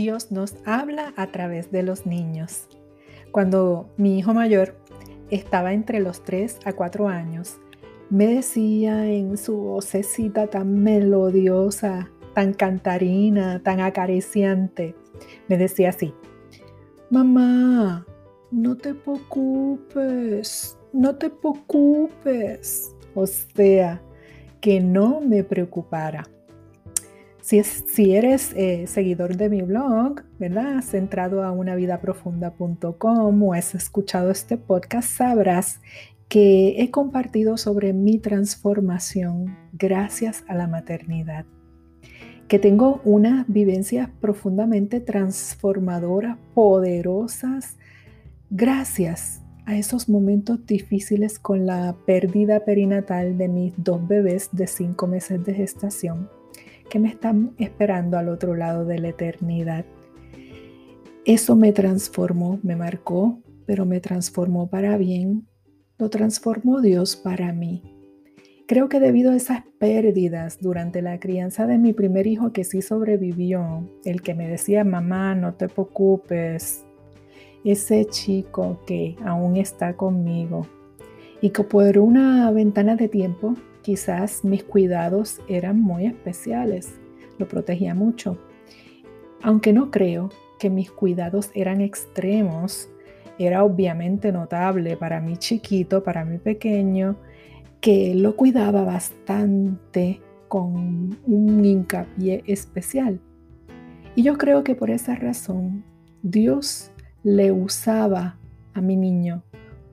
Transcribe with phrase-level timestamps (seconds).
[0.00, 2.68] Dios nos habla a través de los niños.
[3.32, 4.74] Cuando mi hijo mayor
[5.28, 7.58] estaba entre los 3 a 4 años,
[8.08, 14.94] me decía en su vocecita tan melodiosa, tan cantarina, tan acariciante,
[15.48, 16.14] me decía así,
[17.10, 18.06] mamá,
[18.50, 22.96] no te preocupes, no te preocupes.
[23.14, 24.00] O sea,
[24.62, 26.26] que no me preocupara.
[27.42, 30.82] Si, eres eh, seguidor de mi blog, ¿verdad?
[30.82, 35.80] Centrado a unavidaprofunda.com o has escuchado este podcast, sabrás
[36.28, 41.46] que he compartido sobre mi transformación gracias a la maternidad.
[42.46, 47.78] Que tengo unas vivencias profundamente transformadoras, poderosas,
[48.50, 55.06] gracias a esos momentos difíciles con la pérdida perinatal de mis dos bebés de cinco
[55.06, 56.39] meses de gestación
[56.90, 59.86] que me están esperando al otro lado de la eternidad.
[61.24, 65.46] Eso me transformó, me marcó, pero me transformó para bien.
[65.96, 67.82] Lo transformó Dios para mí.
[68.66, 72.82] Creo que debido a esas pérdidas durante la crianza de mi primer hijo que sí
[72.82, 76.84] sobrevivió, el que me decía, mamá, no te preocupes,
[77.64, 80.66] ese chico que aún está conmigo
[81.40, 86.94] y que por una ventana de tiempo quizás mis cuidados eran muy especiales,
[87.38, 88.38] lo protegía mucho.
[89.42, 92.90] Aunque no creo que mis cuidados eran extremos,
[93.38, 97.16] era obviamente notable para mi chiquito, para mi pequeño,
[97.80, 103.18] que lo cuidaba bastante con un hincapié especial.
[104.14, 105.84] Y yo creo que por esa razón
[106.22, 106.90] Dios
[107.22, 108.36] le usaba
[108.74, 109.42] a mi niño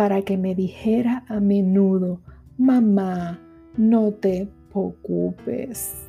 [0.00, 2.22] para que me dijera a menudo,
[2.56, 3.38] mamá,
[3.76, 6.06] no te preocupes.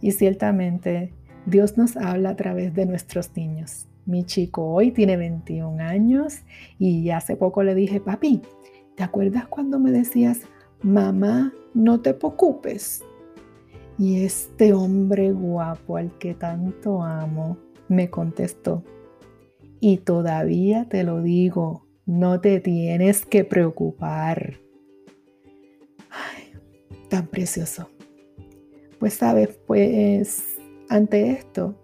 [0.00, 1.14] Y ciertamente
[1.46, 3.86] Dios nos habla a través de nuestros niños.
[4.04, 6.40] Mi chico hoy tiene 21 años
[6.80, 8.42] y hace poco le dije, papi,
[8.96, 10.40] ¿te acuerdas cuando me decías,
[10.82, 13.04] mamá, no te preocupes?
[13.96, 18.82] Y este hombre guapo al que tanto amo me contestó,
[19.78, 24.58] y todavía te lo digo, no te tienes que preocupar.
[26.10, 26.54] Ay,
[27.10, 27.90] tan precioso.
[28.98, 30.56] Pues sabes, pues
[30.88, 31.78] ante esto,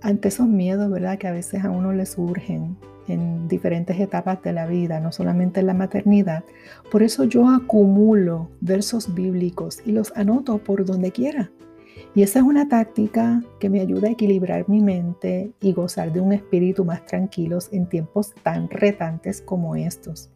[0.00, 1.18] ante esos miedos, ¿verdad?
[1.18, 5.58] Que a veces a uno le surgen en diferentes etapas de la vida, no solamente
[5.58, 6.44] en la maternidad.
[6.88, 11.50] Por eso yo acumulo versos bíblicos y los anoto por donde quiera.
[12.14, 16.20] Y esa es una táctica que me ayuda a equilibrar mi mente y gozar de
[16.20, 20.30] un espíritu más tranquilo en tiempos tan retantes como estos.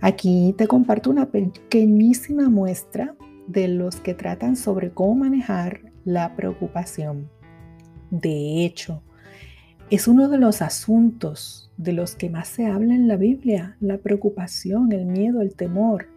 [0.00, 3.16] Aquí te comparto una pequeñísima muestra
[3.46, 7.28] de los que tratan sobre cómo manejar la preocupación.
[8.10, 9.02] De hecho,
[9.90, 13.98] es uno de los asuntos de los que más se habla en la Biblia, la
[13.98, 16.08] preocupación, el miedo, el temor.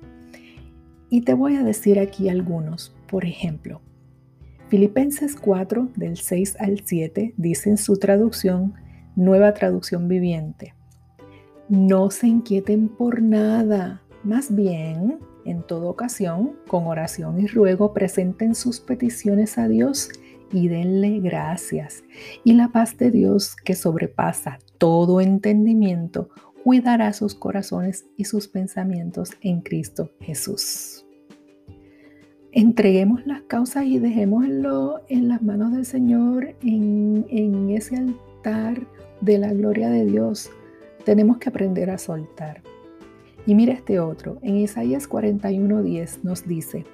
[1.10, 2.96] Y te voy a decir aquí algunos.
[3.08, 3.82] Por ejemplo,
[4.72, 8.74] Filipenses 4, del 6 al 7, dice en su traducción,
[9.18, 10.76] nueva traducción viviente,
[11.68, 18.56] no se inquieten por nada, más bien, en toda ocasión, con oración y ruego, presenten
[18.56, 20.10] sus peticiones a Dios
[20.54, 22.06] y denle gracias.
[22.46, 26.30] Y la paz de Dios, que sobrepasa todo entendimiento,
[26.64, 31.06] cuidará sus corazones y sus pensamientos en Cristo Jesús
[32.52, 38.86] entreguemos las causas y dejémoslo en las manos del Señor, en, ese altar
[39.22, 40.50] de la gloria de Dios.
[41.06, 42.62] Tenemos que aprender a soltar.
[43.46, 46.86] Y mira este otro, en Isaías 41:10 nos dice,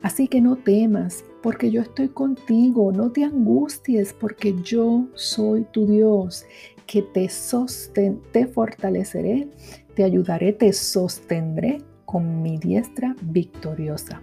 [0.00, 5.86] así que no temas, porque yo estoy contigo, no te angusties, porque yo soy tu
[5.86, 6.44] Dios,
[6.86, 9.48] que te, sosten te fortaleceré,
[9.94, 14.20] te ayudaré, te sostendré con mi diestra victoriosa.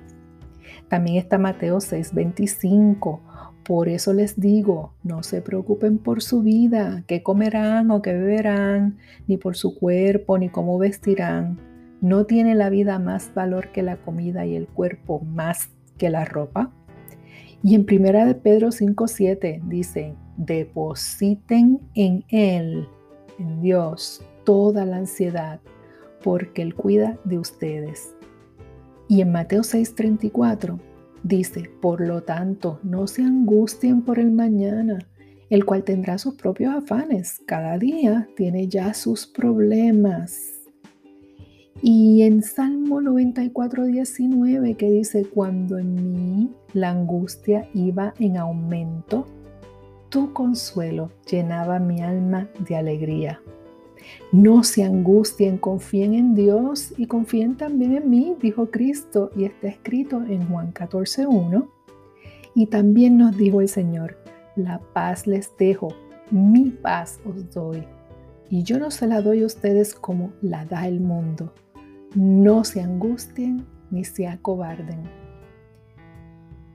[0.90, 3.22] También está Mateo 6:25.
[3.64, 8.98] Por eso les digo, no se preocupen por su vida, qué comerán o qué beberán,
[9.28, 11.60] ni por su cuerpo, ni cómo vestirán.
[12.02, 16.26] ¿No tiene la vida más valor que la comida y el cuerpo más que la
[16.26, 16.72] ropa?
[17.62, 22.88] Y en primera de Pedro 5:7 dice, depositen en Él,
[23.38, 25.60] en Dios, toda la ansiedad,
[26.24, 28.16] porque Él cuida de ustedes.
[29.10, 30.80] Y en Mateo 6:34
[31.24, 35.00] dice, por lo tanto, no se angustien por el mañana,
[35.50, 37.42] el cual tendrá sus propios afanes.
[37.48, 40.54] Cada día tiene ya sus problemas.
[41.82, 49.26] Y en Salmo 94, 19, que dice, cuando en mí la angustia iba en aumento,
[50.10, 53.42] tu consuelo llenaba mi alma de alegría.
[54.32, 59.68] No se angustien, confíen en Dios y confíen también en mí, dijo Cristo, y está
[59.68, 61.68] escrito en Juan 14.1.
[62.56, 64.18] Y también nos dijo el Señor,
[64.56, 65.90] la paz les dejo,
[66.32, 67.84] mi paz os doy.
[68.50, 71.54] Y yo no se la doy a ustedes como la da el mundo.
[72.16, 75.04] No se angustien ni se acobarden.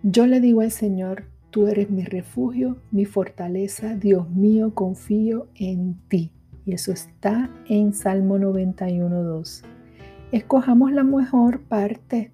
[0.03, 5.97] Yo le digo al Señor, tú eres mi refugio, mi fortaleza, Dios mío, confío en
[6.09, 6.31] ti.
[6.67, 9.63] Y eso está en Salmo 91.2.
[10.33, 12.33] Escojamos la mejor parte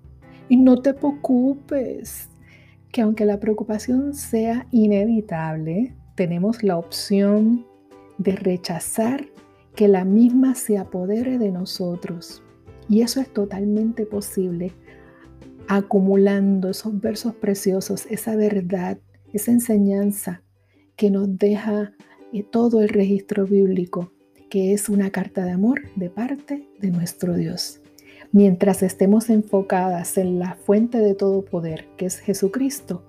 [0.48, 2.28] y no te preocupes,
[2.92, 7.66] que aunque la preocupación sea inevitable, tenemos la opción
[8.18, 9.26] de rechazar
[9.74, 12.42] que la misma se apodere de nosotros.
[12.88, 14.72] Y eso es totalmente posible
[15.70, 18.98] acumulando esos versos preciosos, esa verdad,
[19.32, 20.42] esa enseñanza
[20.96, 21.92] que nos deja
[22.32, 24.12] eh, todo el registro bíblico,
[24.50, 27.80] que es una carta de amor de parte de nuestro Dios.
[28.32, 33.02] Mientras estemos enfocadas en la fuente de todo poder, que es Jesucristo,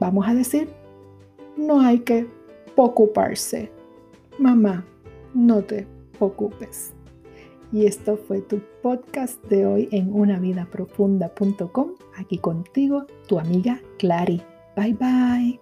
[0.00, 0.68] vamos a decir,
[1.56, 2.26] no hay que
[2.74, 3.70] preocuparse.
[4.38, 4.84] Mamá,
[5.34, 5.86] no te
[6.18, 6.92] preocupes.
[7.72, 11.94] Y esto fue tu podcast de hoy en unavidaprofunda.com.
[12.16, 14.40] Aquí contigo, tu amiga Clary.
[14.76, 15.60] Bye bye.